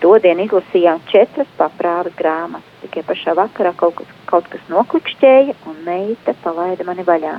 Todien 0.00 0.40
izlasījām 0.44 1.00
četras 1.08 1.48
paprāvas 1.56 2.14
grāmatas. 2.18 2.72
Tikai 2.82 3.02
pašā 3.08 3.32
vakarā 3.38 3.72
kaut 3.80 3.96
kas, 4.00 4.08
kaut 4.28 4.48
kas 4.52 4.64
noklikšķēja, 4.68 5.56
un 5.70 5.78
meita 5.86 6.34
palaida 6.44 6.84
mani 6.84 7.04
vaļā. 7.06 7.38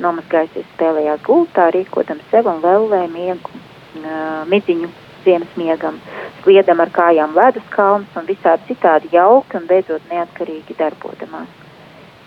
Nomazgājusies 0.00 0.68
spēlējās 0.76 1.24
gultā, 1.26 1.66
rīkodam 1.74 2.22
sev 2.30 2.46
un 2.48 2.62
vēlēja 2.62 3.08
miegu, 3.12 3.52
uh, 3.52 4.44
midziņu 4.48 4.90
ziemas 5.24 5.56
miegam, 5.60 5.98
sliedam 6.42 6.80
ar 6.80 6.92
kājām 6.94 7.34
ledus 7.36 7.66
kalnus 7.74 8.14
un 8.16 8.28
visādi 8.28 8.70
citādi 8.70 9.10
jauki 9.12 9.58
un 9.58 9.66
beidzot 9.68 10.06
neatkarīgi 10.12 10.78
darbodamās. 10.78 11.50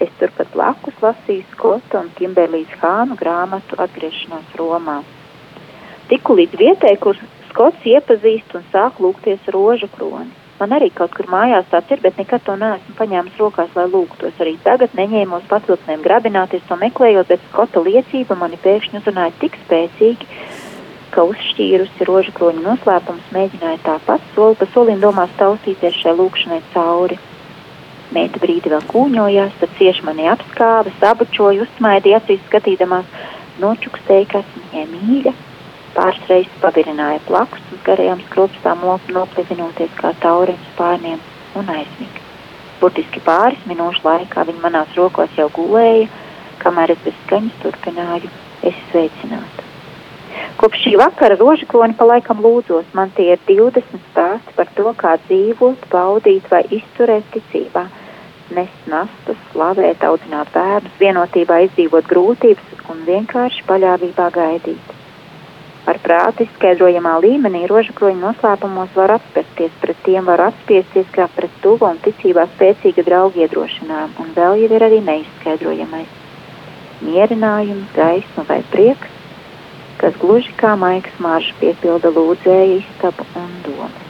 Es 0.04 0.12
turpat 0.20 0.50
blakus 0.54 0.98
lasīju 1.02 1.46
Skota 1.54 2.02
un 2.02 2.12
Kimberlīs 2.18 2.72
Hānu 2.82 3.16
grāmatu 3.18 3.78
atgriešanās 3.80 4.58
Romā. 4.60 5.00
Tiku 6.10 6.36
līdz 6.36 6.60
vietai, 6.60 6.98
kur 7.00 7.18
Skots 7.54 7.84
iepazīst 7.86 8.56
un 8.58 8.64
sāk 8.74 8.96
lūgties 8.98 9.52
rožu 9.54 9.86
kroni. 9.94 10.32
Man 10.58 10.72
arī 10.74 10.88
kaut 10.90 11.12
kur 11.14 11.28
mājās 11.30 11.68
tāds 11.70 11.92
ir, 11.94 12.00
bet 12.02 12.18
nekad 12.18 12.42
to 12.48 12.56
neesmu 12.58 12.96
paņēmis 12.98 13.38
rokās, 13.38 13.70
lai 13.78 13.84
lūgtos. 13.94 14.40
Arī 14.42 14.56
tagad 14.66 14.96
neņēmos 14.98 15.46
pavilknēm 15.52 16.02
grabināties 16.02 16.66
to 16.66 16.80
meklējot, 16.82 17.30
bet 17.30 17.46
Skota 17.52 17.84
liecība 17.86 18.40
mani 18.40 18.58
pēkšņi 18.64 19.04
uzrunāja 19.04 19.36
tik 19.44 19.60
spēcīgi, 19.68 20.30
ka 21.14 21.28
uzšķīrusi 21.30 22.10
rožu 22.10 22.34
kroņa 22.40 22.66
noslēpums 22.66 23.30
mēģināja 23.38 23.84
tāpat 23.86 24.26
soli 24.34 24.58
pa 24.58 24.72
solim 24.74 25.06
domās 25.06 25.38
taustīties 25.38 26.02
šai 26.02 26.18
lūkšanai 26.18 26.62
cauri. 26.74 27.22
Meita 28.18 28.42
brīdi 28.42 28.74
vēl 28.74 28.82
kūņojās, 28.90 29.62
tad 29.62 29.78
cieši 29.78 30.10
mani 30.10 30.26
apskāva, 30.34 30.90
sabučoja, 30.98 31.68
uzsmaidīja 31.70 32.24
acīs 32.26 32.42
skatīdamās, 32.50 33.18
nočukstēja, 33.62 34.32
kas 34.38 34.54
viņai 34.58 34.90
mīļa, 34.98 35.40
Pāris 35.94 36.30
reizes 36.30 36.62
pavirināja 36.62 37.22
plakus 37.28 37.74
uz 37.76 37.82
garajām 37.86 38.22
skropstām, 38.28 38.86
noplivinoties 39.14 39.92
kā 40.00 40.14
tauriņu 40.24 40.70
spārniem 40.72 41.20
un 41.60 41.70
aizmiga. 41.70 42.24
Burtiski 42.80 43.22
pāris 43.24 43.62
minūšu 43.70 44.02
laikā 44.08 44.48
viņa 44.50 44.64
manās 44.64 44.96
rokās 44.98 45.36
jau 45.38 45.46
gulēja, 45.54 46.08
kamēr 46.64 46.96
es 46.96 47.04
bez 47.06 47.20
skaņas 47.26 47.60
turpināju, 47.62 48.32
es 48.70 48.80
sveicinātu. 48.90 49.68
Kopš 50.58 50.82
šī 50.86 50.96
vakara 50.98 51.38
rožakroni 51.38 51.96
pa 52.00 52.08
laikam 52.10 52.42
lūdzos, 52.42 52.90
man 52.98 53.14
tie 53.18 53.34
ir 53.36 53.46
20 53.48 54.02
stāsti 54.10 54.56
par 54.58 54.72
to, 54.78 54.96
kā 54.98 55.14
dzīvot, 55.28 55.86
baudīt 55.94 56.50
vai 56.52 56.64
izturēt 56.80 57.30
ticībā, 57.36 57.86
nest 58.58 58.90
nastas, 58.90 59.40
slavēt, 59.52 60.04
audzināt 60.10 60.50
bērnus, 60.58 60.98
vienotībā 61.00 61.62
izdzīvot 61.68 62.10
grūtības 62.10 62.90
un 62.94 63.06
vienkārši 63.08 63.66
paļāvībā 63.70 64.30
gaidīt. 64.40 64.93
Ar 65.84 65.98
prātu 66.00 66.46
izskaidrojamā 66.46 67.18
līmenī 67.26 67.66
rožakroņa 67.68 68.22
noslēpumos 68.22 68.94
var 68.96 69.18
atspērties, 69.18 69.74
pret 69.82 69.98
tiem 70.06 70.30
var 70.30 70.46
atspiesties 70.46 71.10
kā 71.16 71.26
pret 71.36 71.58
tuvu 71.66 71.90
un 71.90 72.00
ticībā 72.06 72.46
spēcīga 72.54 73.04
drauga 73.10 73.44
iedrošinām, 73.44 74.14
un 74.24 74.32
vēl 74.38 74.64
jau 74.64 74.70
ir 74.78 74.86
arī 74.88 75.02
neizskaidrojamais. 75.10 76.16
Mierinājums, 77.04 77.92
gaisma 77.98 78.48
vai 78.48 78.62
prieks, 78.72 79.20
kas 80.00 80.16
gluži 80.24 80.56
kā 80.64 80.78
maigs 80.80 81.20
marš 81.28 81.52
piepilda 81.60 82.16
lūdzēja 82.16 82.80
istabu 82.80 83.28
un 83.44 83.54
domu. 83.68 84.03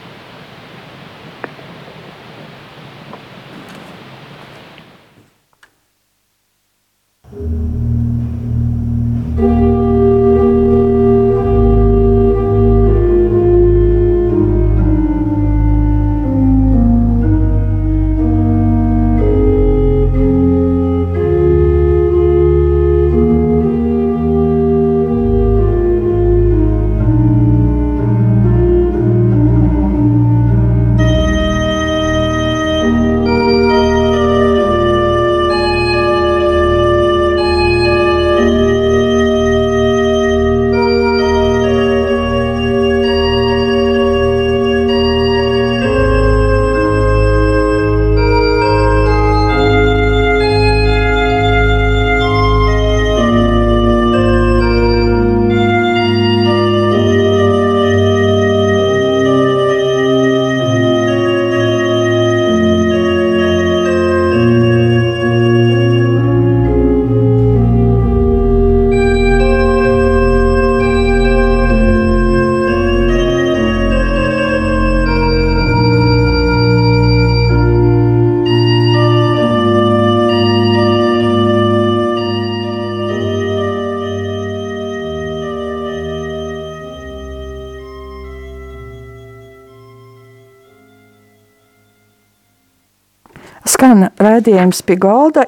Skan 93.84 94.06
raidījums 94.16 94.78
pie 94.88 94.94
galda 94.96 95.42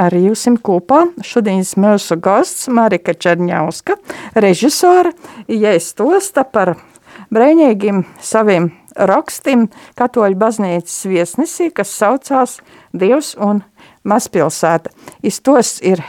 ar 0.00 0.14
jums 0.16 0.46
kopā. 0.64 1.02
Šodienas 1.20 1.74
mūsu 1.76 2.16
gosts 2.16 2.70
Marika 2.72 3.12
Čerņauska, 3.12 3.98
režisora, 4.40 5.12
iestosta 5.52 6.46
par 6.48 6.78
brēņīgiem 7.28 8.00
saviem 8.24 8.70
rakstiem 8.96 9.66
Katoļu 10.00 10.40
baznīcas 10.40 10.96
viesnesī, 11.12 11.68
kas 11.76 11.92
saucās 11.92 12.56
Dievs 12.96 13.34
un 13.36 13.60
mazpilsēta. 14.08 14.88
Iztos 15.20 15.76
ir 15.84 16.00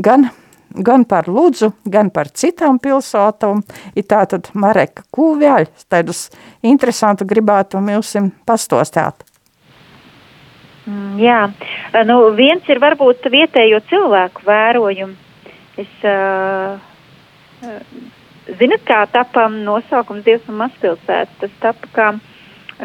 gan, 0.00 0.30
gan 0.72 1.04
par 1.04 1.28
Ludzu, 1.28 1.74
gan 1.84 2.08
par 2.08 2.32
citām 2.32 2.80
pilsētām. 2.80 3.66
Ir 3.92 4.08
tātad 4.08 4.48
Mareka 4.56 5.04
Kūvjaļ, 5.12 5.74
tādus 5.92 6.30
interesantu 6.64 7.28
gribētu 7.28 7.84
mums 7.84 8.16
pastostāt. 8.48 9.26
Mm, 10.86 11.16
jā, 11.18 11.38
nu 12.06 12.16
viens 12.38 12.68
ir 12.70 12.78
varbūt 12.78 13.26
vietējo 13.32 13.80
cilvēku 13.90 14.44
vērojumi. 14.46 15.16
Es, 15.82 15.90
uh, 16.06 16.78
zinat, 18.60 18.84
kā 18.86 19.00
tapa 19.10 19.48
nosaukums 19.50 20.24
Dievs 20.24 20.46
un 20.48 20.60
mazpilsēta? 20.60 21.32
Tas 21.40 21.56
tapa 21.64 21.90
kā, 21.96 22.06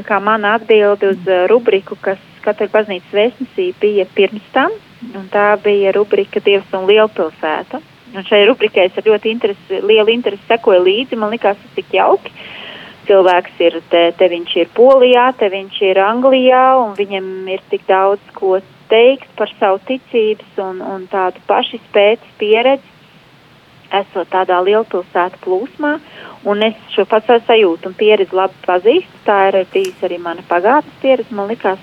kā 0.08 0.18
mana 0.24 0.56
atbilde 0.58 1.14
uz 1.14 1.30
rubriku, 1.52 1.98
kas 2.02 2.20
Katoļu 2.42 2.74
baznīcas 2.74 3.14
vēstnesī 3.14 3.68
bija 3.78 4.08
pirms 4.18 4.48
tam, 4.56 4.74
un 5.14 5.28
tā 5.30 5.52
bija 5.62 5.94
rubrika 5.94 6.42
Dievs 6.42 6.74
un 6.74 6.88
lielpilsēta. 6.90 7.84
Un 8.18 8.26
šai 8.28 8.42
rubrikai 8.50 8.88
es 8.90 8.98
ar 8.98 9.06
ļoti 9.06 9.30
interesi, 9.30 9.78
lielu 9.86 10.10
interesi 10.12 10.50
sekoju 10.50 10.82
līdzi, 10.88 11.20
man 11.22 11.30
likās 11.32 11.62
tas 11.62 11.78
tik 11.78 11.94
jauki. 11.96 12.34
Uh, 12.34 12.61
cilvēks 13.12 13.60
ir, 13.60 13.80
te, 13.92 14.06
te 14.16 14.30
viņš 14.32 14.54
ir 14.64 14.72
Polijā, 14.76 15.32
te 15.38 15.52
viņš 15.52 15.82
ir 15.90 16.00
Anglijā, 16.00 16.64
un 16.80 16.96
viņam 16.96 17.28
ir 17.52 17.64
tik 17.72 17.84
daudz 17.90 18.24
ko 18.38 18.60
teikt 18.92 19.30
par 19.40 19.52
savu 19.60 19.82
ticības 19.88 20.60
un, 20.64 20.82
un 20.84 21.06
tādu 21.12 21.44
pašizpētes 21.50 22.38
pieredzi, 22.40 22.88
esot 23.92 24.30
tādā 24.32 24.62
lielpilsētu 24.64 25.42
plūsmā, 25.44 25.98
un 26.48 26.64
es 26.64 26.78
šo 26.96 27.04
pats 27.12 27.44
sajūtu 27.48 27.92
un 27.92 27.98
pieredzi 28.00 28.36
labi 28.36 28.56
pazīstu, 28.68 29.24
tā 29.28 29.40
ir 29.50 29.66
bijis 29.74 30.06
arī 30.08 30.20
mana 30.22 30.46
pagātnes 30.48 31.02
pieredze, 31.04 31.36
man 31.36 31.52
likās, 31.52 31.82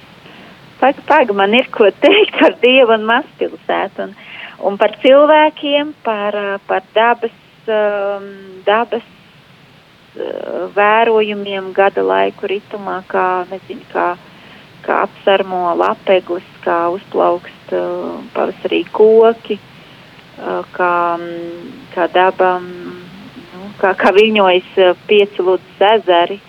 paga, 0.81 1.05
paga, 1.11 1.37
man 1.37 1.57
ir 1.59 1.69
ko 1.75 1.91
teikt 2.07 2.41
par 2.41 2.57
Dievu 2.65 2.97
un 2.97 3.05
mazpilsētu, 3.11 4.09
un, 4.09 4.17
un 4.71 4.81
par 4.81 4.97
cilvēkiem, 5.05 5.93
par, 6.07 6.41
par 6.71 6.89
dabas, 6.97 7.37
um, 7.69 8.33
dabas 8.65 9.05
vērojumiem 10.75 11.73
gada 11.77 12.03
laiku 12.03 12.49
ritumā, 12.51 13.01
kā, 13.11 13.45
nezinu, 13.51 13.85
kā, 13.93 14.09
kā 14.87 15.03
apsarmo 15.07 15.75
lapeglis, 15.79 16.47
kā 16.65 16.87
uzplaukst 16.95 17.75
uh, 17.77 18.19
pavasarī 18.35 18.83
koki, 18.93 19.59
uh, 20.39 20.63
kā, 20.75 20.93
kā 21.95 22.09
daba, 22.15 22.57
nu, 22.63 23.73
kā, 23.81 23.95
kā 23.99 24.13
viļņojas 24.17 24.71
uh, 24.85 24.95
pieci 25.11 25.45
lūdzu 25.45 25.91
ezeri, 25.93 26.41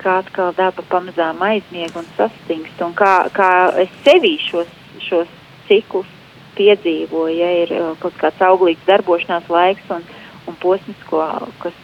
kā 0.00 0.20
atkal 0.22 0.54
daba 0.56 0.84
pamazām 0.88 1.42
aizmieg 1.44 1.96
un 1.98 2.08
sastingst, 2.16 2.80
un 2.84 2.96
kā, 2.96 3.28
kā 3.36 3.50
es 3.82 3.92
sevī 4.06 4.36
šos, 4.46 4.70
šos 5.04 5.28
ciklus 5.68 6.08
piedzīvoju, 6.56 7.36
ja 7.36 7.52
ir 7.64 7.76
uh, 7.76 7.92
kaut 8.00 8.16
kāds 8.20 8.42
auglīgs 8.44 8.88
darbošanās 8.88 9.48
laiks 9.52 9.94
un, 9.94 10.06
un 10.48 10.56
posms, 10.62 11.06
ko, 11.10 11.22
kas, 11.62 11.79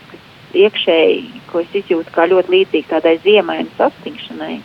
iekšēji, 0.64 1.42
ko 1.50 1.62
es 1.64 1.74
izjūtu 1.80 2.14
kā 2.14 2.26
ļoti 2.30 2.52
līdzīgi 2.54 2.90
tādai 2.90 3.16
ziemai 3.24 3.60
un 3.64 3.70
sastingšanai, 3.78 4.56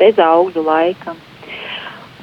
bez 0.00 0.18
augļu 0.22 0.64
laikam. 0.66 1.20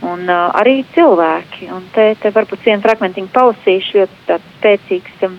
Un 0.02 0.26
uh, 0.26 0.50
arī 0.58 0.80
cilvēki, 0.96 1.68
un 1.76 1.86
te, 1.94 2.08
te 2.18 2.32
varbūt 2.34 2.66
vienu 2.66 2.82
fragmentiņu 2.82 3.30
pausīšu, 3.36 4.00
ļoti 4.00 4.24
tāds 4.30 4.54
spēcīgs, 4.58 5.26
um, 5.28 5.36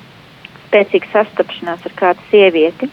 spēcīgs 0.68 1.10
sastapšanās 1.16 1.88
ar 1.88 1.96
kādu 1.98 2.28
sievieti. 2.30 2.90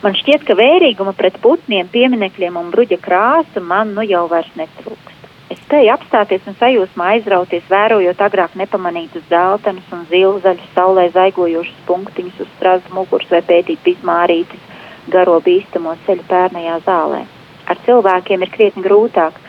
Man 0.00 0.16
šķiet, 0.16 0.46
ka 0.48 0.56
vērīguma 0.56 1.12
pret 1.18 1.36
putniem, 1.44 1.90
pieminekļiem 1.92 2.56
un 2.56 2.72
bruģa 2.72 2.96
krāsu 3.04 3.60
man 3.60 3.92
nu 3.98 4.06
jau 4.08 4.24
vairs 4.30 4.48
netrūks. 4.56 5.17
Es 5.48 5.60
spēju 5.64 5.94
apstāties 5.94 6.44
un 6.50 6.56
sajūsmā 6.60 7.06
aizrauties, 7.14 7.64
vērojot 7.72 8.18
agrāk 8.20 8.56
nepamanītus 8.60 9.24
dzeltenus 9.30 9.88
un 9.96 10.02
zilzaļus, 10.10 10.74
saulē 10.74 11.06
zaigojošus 11.14 11.78
punktiņus 11.88 12.42
uz 12.44 12.50
strazu 12.58 12.92
muguras 12.92 13.32
vai 13.32 13.40
pētīt 13.48 13.80
bizmārītes 13.86 14.68
garo 15.08 15.38
bīstamo 15.48 15.96
ceļu 16.04 16.28
pērnajā 16.28 16.78
zālē. 16.84 17.24
Ar 17.64 17.80
cilvēkiem 17.88 18.44
ir 18.44 18.52
krietni 18.52 18.84
grūtāk. 18.84 19.40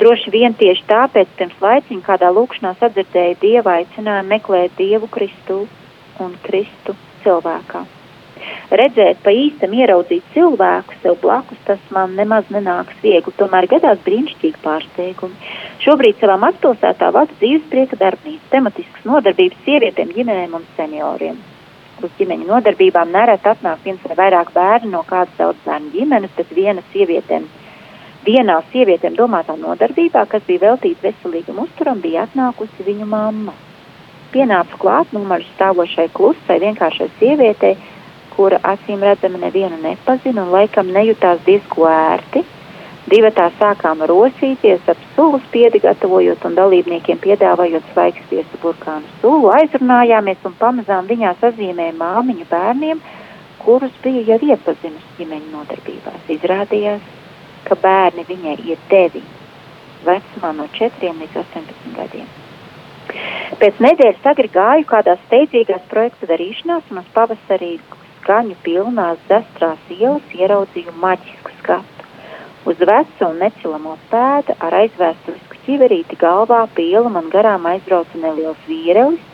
Droši 0.00 0.32
vien 0.32 0.56
tieši 0.56 0.88
tāpēc 0.88 1.36
pirms 1.36 1.60
laiciņa 1.60 2.06
kādā 2.08 2.32
lūkšanā 2.32 2.72
sadzirdēju 2.80 3.40
dievu 3.44 3.76
aicinājumu 3.76 4.32
meklēt 4.32 4.78
dievu 4.80 5.12
Kristu 5.12 5.66
un 6.24 6.38
Kristu 6.46 6.96
cilvēkā 7.26 7.84
redzēt 8.70 9.20
pa 9.24 9.32
īstam 9.34 9.74
ieraudzīt 9.76 10.26
cilvēku 10.34 10.98
sev 11.02 11.18
blakus, 11.22 11.60
tas 11.68 11.80
man 11.94 12.16
nemaz 12.18 12.50
nenāks 12.54 12.98
viegli. 13.04 13.34
Tomēr 13.38 13.68
gadās 13.70 14.02
brīnišķīgi 14.06 14.60
pārsteigumi. 14.64 15.54
Šobrīd 15.84 16.20
savā 16.20 16.36
mazpilsētā 16.42 17.08
vada 17.14 17.38
dzīves 17.40 17.64
prieka 17.72 17.98
darbnīca, 18.00 18.50
tematiskas 18.52 19.08
nodarbības 19.08 19.64
sievietēm, 19.66 20.14
ģimenēm 20.18 20.60
un 20.60 20.68
senioriem. 20.76 21.40
Uz 22.02 22.14
ģimeņa 22.18 22.48
nodarbībām 22.48 23.12
nereti 23.14 23.50
atnāk 23.50 23.82
viens 23.84 24.06
vai 24.08 24.16
vairāk 24.18 24.54
bērni 24.54 24.90
no 24.90 25.02
kādas 25.06 25.34
daudz 25.38 25.58
bērnu 25.66 25.92
ģimenes, 25.94 26.32
bet 26.36 26.54
viena 26.56 26.82
sievietēm. 26.92 27.44
Vienā 28.22 28.60
sievietēm 28.70 29.16
domātā 29.18 29.54
nodarbībā, 29.58 30.24
kas 30.30 30.42
bija 30.46 30.68
veltīta 30.68 31.08
veselīgam 31.08 31.58
uzturam, 31.64 32.00
bija 32.02 32.28
atnākusi 32.28 32.86
viņu 32.86 33.06
mamma. 33.10 33.54
Pienācu 34.32 34.78
klāt 34.82 35.10
numuru 35.12 35.44
stāvošai 35.56 36.06
klusai 36.14 36.60
vienkāršai 36.62 37.08
sievietei, 37.18 37.74
kura 38.32 38.58
acīm 38.72 39.04
redzami 39.04 39.40
nevienu 39.42 39.78
nepazina 39.82 40.44
un 40.44 40.52
laikam 40.54 40.90
nejūtās 40.94 41.44
diezko 41.46 41.86
ērti. 41.90 42.44
Divatā 43.12 43.48
sākām 43.58 44.04
rosīties, 44.06 44.84
ap 44.88 45.00
sulu 45.16 45.40
spiedi 45.48 45.80
gatavojot 45.82 46.44
un 46.46 46.54
dalībniekiem 46.54 47.18
piedāvājot 47.24 47.88
svaigspiestu 47.92 48.60
burkānu 48.62 49.10
sulu, 49.20 49.50
aizrunājāmies 49.56 50.46
un 50.46 50.54
pamazām 50.60 51.08
viņā 51.10 51.32
sazīmēja 51.40 51.96
māmiņu 51.98 52.46
bērniem, 52.50 53.02
kurus 53.64 53.96
bija 54.04 54.22
jau 54.30 54.38
iepazinusi 54.52 55.18
ģimeņu 55.18 55.50
nodarbībās. 55.56 56.22
Izrādījās, 56.36 57.10
ka 57.66 57.78
bērni 57.82 58.24
viņai 58.28 58.54
ir 58.70 58.86
deviņi, 58.94 59.34
vecumā 60.06 60.54
no 60.60 60.68
4 60.78 61.12
līdz 61.18 61.42
18 61.42 61.98
gadiem. 61.98 62.30
Pēc 63.60 63.82
nedēļas 63.82 64.30
agri 64.30 64.48
gāju 64.52 64.86
kādās 64.88 65.20
steidzīgās 65.26 65.82
projektu 65.90 66.30
darīšanās 66.30 66.86
un 66.94 67.02
uz 67.02 67.10
pavasarī 67.16 67.74
skaņu 68.22 68.54
pilnās 68.62 69.18
zestrās 69.28 69.90
ielas 69.90 70.36
ieraudzīju 70.38 70.94
maģisku 71.02 71.50
skatu. 71.58 72.06
Uz 72.70 72.78
veca 72.78 73.28
un 73.28 73.40
necilamo 73.42 73.96
pēda 74.12 74.54
ar 74.62 74.76
aizvēsturisku 74.84 75.58
ķiverīti 75.66 76.18
galvā 76.20 76.62
piela 76.76 77.10
man 77.10 77.26
garām 77.34 77.66
aizbrauca 77.66 78.22
neliels 78.22 78.62
vīrelis, 78.68 79.24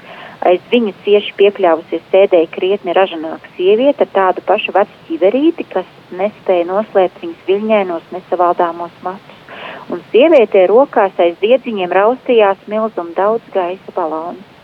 aiz 0.48 0.64
viņa 0.72 0.94
cieši 1.04 1.34
piekļāvusies 1.36 2.08
sēdēja 2.12 2.48
krietni 2.54 2.96
ražanāka 2.96 3.52
sieviete 3.58 4.06
ar 4.06 4.12
tādu 4.16 4.44
pašu 4.48 4.72
vecu 4.76 5.00
ķiverīti, 5.10 5.68
kas 5.74 5.88
nespēja 6.16 6.70
noslēpt 6.72 7.20
viņas 7.24 7.48
viļņainos 7.50 8.12
nesavaldāmos 8.16 9.00
matus, 9.04 9.64
un 9.92 10.04
sievietē 10.14 10.64
rokās 10.72 11.20
aiz 11.20 11.36
diedziņiem 11.42 11.92
raustījās 12.00 12.64
milzum 12.72 13.12
daudz 13.18 13.52
gaisa 13.52 13.96
balonu 13.96 14.57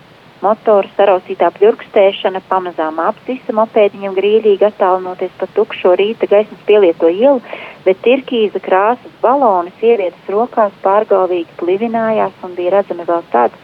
motora 0.44 0.88
sarausītā 0.96 1.48
pļurkstēšana 1.57 2.42
pamazām 2.48 2.98
apsisa 3.02 3.54
mopēdiņam 3.57 4.16
grīļīgi 4.18 4.66
attālinoties 4.68 5.33
pa 5.40 5.48
tukšo 5.57 5.94
rīta 6.00 6.28
gaismas 6.30 6.66
pielieto 6.68 7.09
ielu, 7.09 7.40
bet 7.87 8.02
tirkīza 8.04 8.61
krāsas 8.64 9.14
baloni 9.22 9.72
sievietes 9.80 10.33
rokās 10.35 10.74
pārgalvīgi 10.85 11.57
plivinājās 11.61 12.44
un 12.46 12.57
bija 12.59 12.74
redzami 12.76 13.07
vēl 13.09 13.24
tad, 13.33 13.57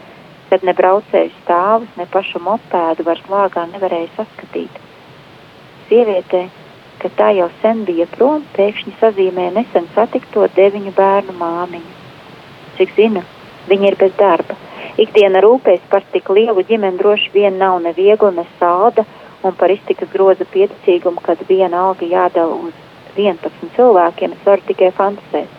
kad 0.50 0.64
ne 0.66 0.74
braucēju 0.80 1.34
stāvus, 1.42 1.92
ne 2.00 2.08
pašu 2.14 2.40
mopēdu 2.46 3.06
vairs 3.10 3.28
lāgā 3.34 3.66
nevarēja 3.74 4.08
saskatīt. 4.16 4.80
Sievietē, 5.90 6.46
ka 7.02 7.12
tā 7.20 7.30
jau 7.36 7.50
sen 7.60 7.84
bija 7.88 8.08
prom, 8.16 8.46
pēkšņi 8.56 8.96
sazīmē 9.02 9.50
nesen 9.58 9.86
satikto 9.94 10.48
deviņu 10.56 10.96
bērnu 10.96 11.36
māmiņu. 11.44 11.94
Cik 12.80 12.96
zinu, 12.96 13.22
viņa 13.68 13.92
ir 13.92 14.00
bez 14.00 14.18
darba 14.18 14.56
Ikdiena 15.00 15.40
rūpēs 15.40 15.80
par 15.92 16.04
tik 16.12 16.28
lielu 16.34 16.62
ģimeni 16.68 17.00
droši 17.00 17.32
vien 17.34 17.56
nav 17.58 17.78
ne 17.84 17.94
viegla, 17.96 18.30
ne 18.36 18.44
sāda, 18.58 19.06
un 19.42 19.56
par 19.56 19.72
iztikas 19.72 20.10
groza 20.12 20.44
pieticīgumu, 20.52 21.22
kad 21.24 21.40
viena 21.48 21.86
alga 21.86 22.06
jādala 22.06 22.58
uz 22.68 22.76
11 23.16 23.72
cilvēkiem, 23.76 24.36
es 24.36 24.46
varu 24.46 24.66
tikai 24.68 24.90
fantasēt. 24.96 25.58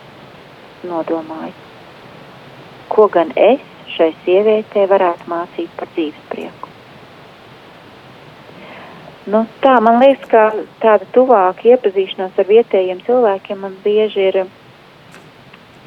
Nodomāju, 0.86 1.54
ko 2.90 3.08
gan 3.14 3.34
es 3.38 3.66
šai 3.96 4.12
sievietei 4.26 4.88
varētu 4.90 5.30
mācīt 5.30 5.74
par 5.78 5.90
dzīves 5.94 6.28
prieku. 6.30 6.70
Nu, 9.30 9.44
tā, 9.62 9.76
man 9.86 10.00
liekas, 10.02 10.26
ka 10.30 10.48
tāda 10.82 11.06
tuvāka 11.14 11.68
iepazīšanās 11.70 12.40
ar 12.42 12.48
vietējiem 12.50 13.04
cilvēkiem 13.06 13.62
man 13.62 13.78
bieži 13.84 14.28
ir 14.32 14.44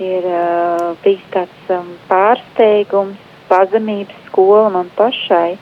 ir 0.03 0.27
uh, 0.27 0.95
bijis 1.05 1.23
tāds 1.35 1.71
um, 1.71 1.93
pārsteigums, 2.09 3.34
pazemības 3.49 4.27
skola 4.29 4.69
man 4.75 4.91
pašai. 4.97 5.57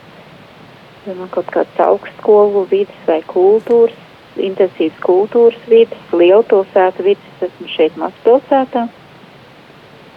Man 1.05 1.27
kaut 1.33 1.49
kāds 1.51 1.79
augstskolu 1.83 2.63
vidas 2.71 3.07
vai 3.07 3.19
kultūras, 3.27 3.95
intensīvas 4.39 4.99
kultūras 5.03 5.65
vidas, 5.67 5.99
lielpilsētu 6.15 7.03
vidas, 7.03 7.33
esmu 7.43 7.67
šeit 7.75 7.97
mazpilsētā. 7.99 8.87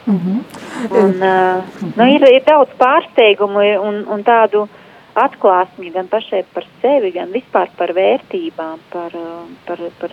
Mm 0.06 0.20
-hmm. 0.22 0.40
un, 1.02 1.14
uh, 1.22 1.64
nu, 1.96 2.04
ir, 2.14 2.22
ir 2.30 2.44
daudz 2.46 2.70
pārsteigumu 2.78 3.64
un, 3.88 4.04
un 4.06 4.22
tādu 4.22 4.68
atklāsmi 5.14 5.92
gan 5.92 6.08
pašai 6.08 6.44
par 6.54 6.64
sevi, 6.82 7.10
gan 7.10 7.32
vispār 7.32 7.68
par 7.76 7.92
vērtībām, 7.96 8.78
par, 8.92 9.10
par, 9.66 9.78
par, 10.00 10.10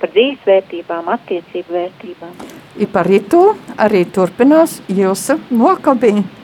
par 0.00 0.10
dzīves 0.10 0.46
vērtībām, 0.46 1.08
attiecību 1.08 1.72
vērtībām. 1.72 2.30
I 2.76 2.86
par 2.86 3.10
itu 3.10 3.42
arī 3.76 4.04
turpinās 4.04 4.80
jūsu 4.88 5.38
nokabiņu 5.50 6.41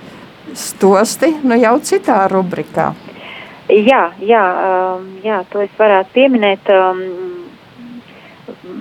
stosti, 0.54 1.32
nu 1.44 1.58
jau 1.58 1.76
citā 1.84 2.22
rubrikā. 2.30 2.92
Jā, 3.68 4.04
jā, 4.24 4.44
um, 4.64 5.08
jā, 5.20 5.42
to 5.52 5.60
es 5.60 5.72
varētu 5.76 6.14
pieminēt. 6.14 6.70
Um, 6.72 7.02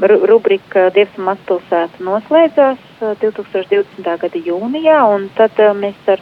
rubrika 0.02 0.88
Dievs 0.94 1.18
un 1.18 1.28
mazpilsēta 1.28 2.04
noslēdzās 2.04 2.80
2020. 3.02 4.00
Uh, 4.00 4.16
gada 4.22 4.42
jūnijā, 4.46 5.00
un 5.12 5.28
tad 5.36 5.58
uh, 5.60 5.74
mēs 5.76 5.98
ar, 6.08 6.22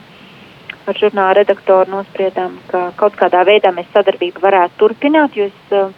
ar 0.87 0.99
žurnāla 0.99 1.35
redaktoru 1.41 1.91
nospriedām, 1.91 2.57
ka 2.71 2.89
kaut 2.99 3.17
kādā 3.19 3.43
veidā 3.47 3.73
mēs 3.75 3.91
sadarbību 3.93 4.41
varētu 4.43 4.79
turpināt, 4.81 5.37
jo 5.37 5.49
es, 5.49 5.61
uh, 5.75 5.91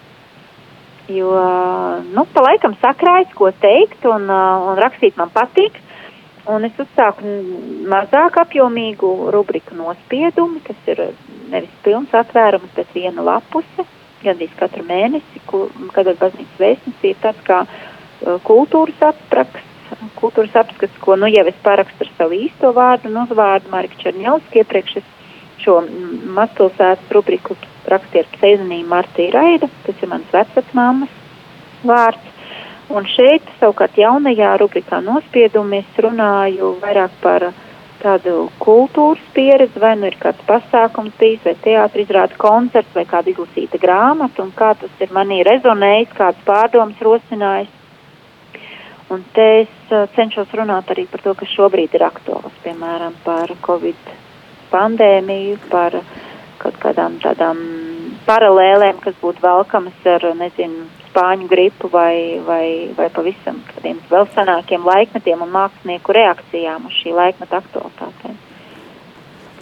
jo, 1.08 1.32
nu, 2.12 2.26
pa 2.34 2.46
laikam 2.50 2.76
sakrājas, 2.82 3.32
ko 3.38 3.52
teikt, 3.62 4.04
un, 4.06 4.28
un 4.28 4.82
rakstīt 4.82 5.18
man 5.20 5.32
patīk. 5.34 5.80
Un 6.48 6.64
es 6.64 6.78
uzsāku 6.80 7.28
mazāk 7.92 8.38
apjomīgu 8.40 9.10
rubriku 9.36 9.76
nospiedumi, 9.76 10.62
kas 10.64 10.92
ir 10.94 11.02
nevis 11.52 11.74
pilns 11.84 12.14
atvērums, 12.16 12.72
bet 12.76 12.94
viena 12.96 13.26
lapuse, 13.28 13.84
gandrīz 14.24 14.54
katru 14.60 14.86
mēnesi, 14.88 15.42
kad 15.48 16.08
ir 16.08 16.20
baznīcas 16.22 16.62
vēstnesī, 16.62 17.12
ir 17.12 17.20
tāds 17.24 17.44
kā 17.48 17.64
uh, 17.68 18.38
kultūras 18.48 19.04
apraksts, 19.10 19.76
kultūras 20.22 20.56
apskats, 20.64 20.96
ko 21.04 21.18
nu 21.20 21.28
jau 21.32 21.44
es 21.52 21.60
parakstu 21.68 22.08
ar 22.08 22.14
savu 22.16 22.40
īsto 22.40 22.72
vārdu 22.76 23.12
un 23.12 23.22
uzvārdu 23.26 23.72
Marika 23.74 24.00
Černielski, 24.06 24.64
iepriekš 24.64 24.98
es 25.02 25.14
šo 25.64 25.82
mazpilsētas 26.38 27.12
rubriku 27.12 27.60
rakstīju 27.92 28.24
ar 28.24 28.34
pseidonīmu 28.38 28.92
Martī 28.92 29.28
Raida, 29.36 29.68
tas 29.84 30.02
ir 30.04 30.12
mans 30.12 30.32
vecvecmāmas 30.32 31.12
vārds. 31.88 32.37
Un 32.88 33.04
šeit, 33.12 33.43
savukārt, 33.60 33.97
jaunajā 34.00 34.54
rubrikā 34.62 35.02
nospiedumi 35.04 35.82
es 35.82 35.97
runāju 36.00 36.78
vairāk 36.80 37.15
par 37.19 37.50
tādu 38.00 38.45
kultūras 38.62 39.23
pieredzi, 39.36 39.82
vai 39.82 39.95
nu 40.00 40.08
ir 40.08 40.15
kāds 40.21 40.43
pasākums 40.47 41.15
bijis, 41.19 41.41
vai 41.43 41.56
teātris 41.65 42.08
izrāda 42.08 42.38
koncerts, 42.39 42.93
vai 42.95 43.04
kāda 43.10 43.34
izlasīta 43.34 43.80
grāmata, 43.82 44.45
un 44.45 44.54
kā 44.56 44.71
tas 44.80 45.04
ir 45.04 45.12
manī 45.12 45.41
rezonējis, 45.47 46.13
kādas 46.15 46.45
pārdomas 46.47 47.02
rosinājis. 47.04 47.73
Un 49.12 49.23
te 49.36 49.47
es 49.63 49.91
uh, 49.91 50.06
cenšos 50.15 50.52
runāt 50.56 50.91
arī 50.91 51.08
par 51.12 51.23
to, 51.23 51.34
kas 51.39 51.52
šobrīd 51.56 51.95
ir 51.95 52.04
aktuāls, 52.08 52.56
piemēram, 52.63 53.15
par 53.23 53.52
Covid 53.67 54.13
pandēmiju, 54.71 55.60
par 55.71 56.00
kaut 56.60 56.80
kādām 56.84 57.19
tādām 57.23 57.60
paralēlēm, 58.28 59.00
kas 59.04 59.15
būtu 59.21 59.43
velkamas 59.43 60.08
ar, 60.12 60.28
nezinu, 60.39 60.88
spāņu 61.17 61.47
gripu 61.49 61.89
vai, 61.89 62.38
vai, 62.45 62.93
vai 62.93 63.10
pavisam 63.10 63.58
tādiem 63.71 63.97
vēl 64.12 64.27
senākiem 64.36 64.86
laikmetiem 64.86 65.41
un 65.41 65.49
mākslinieku 65.49 66.13
reakcijām 66.13 66.86
uz 66.86 66.99
šī 67.01 67.15
laikmeta 67.17 67.58
aktualitātēm. 67.58 68.36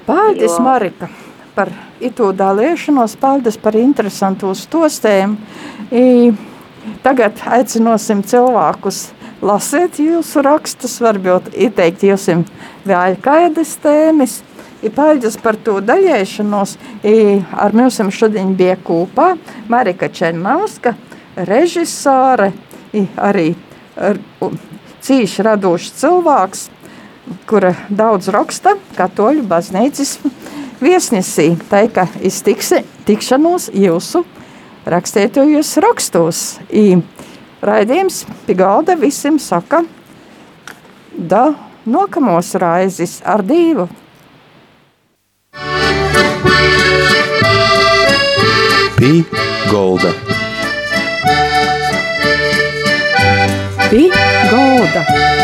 Paldies, 0.05 0.51
jo... 0.51 0.63
Marika, 0.65 1.07
par 1.55 1.71
itu 2.03 2.33
dalīšanos, 2.35 3.15
paldies 3.21 3.57
par 3.57 3.77
interesantu 3.79 4.51
stostēm. 4.51 5.37
I, 5.95 6.33
tagad 7.05 7.39
aicinosim 7.47 8.25
cilvēkus 8.27 9.07
lasīt 9.45 10.01
jūsu 10.03 10.43
rakstus, 10.43 10.99
varbūt 11.01 11.53
ieteikt 11.55 12.03
jūsim 12.03 12.43
vēl 12.85 13.15
kādas 13.23 13.77
tēmas. 13.79 14.41
I 14.83 14.91
paldies 14.93 15.39
par 15.41 15.55
to 15.65 15.79
daļēšanos. 15.81 16.75
I 17.07 17.39
ar 17.57 17.73
mums 17.73 17.97
šodien 18.13 18.51
bija 18.59 18.75
kopā 18.77 19.31
Marika 19.71 20.11
Čermauska, 20.13 20.93
režisāre, 21.35 22.51
arī 23.17 23.53
cīši 25.05 25.45
radošs 25.45 25.91
cilvēks, 25.99 26.69
kura 27.49 27.73
daudz 27.89 28.29
raksta 28.33 28.75
katoļu 28.97 29.45
baznīcas 29.49 30.17
viesnesī. 30.83 31.51
Tā 31.69 31.85
kā 31.93 32.07
iztiksi 32.25 32.83
tikšanos 33.07 33.71
jūsu 33.73 34.23
rakstietojos 34.85 35.75
rakstos. 35.83 36.45
I 36.69 37.01
raidījums 37.65 38.23
pie 38.45 38.57
galda 38.57 38.97
visiem 38.99 39.39
saka, 39.41 39.83
da 41.15 41.53
nokamos 41.85 42.53
raizes 42.61 43.19
ar 43.25 43.45
dīvu. 43.45 43.89
Pie 48.95 49.21
golda. 49.69 50.13
Pie 53.95 54.09
gauda! 54.51 55.34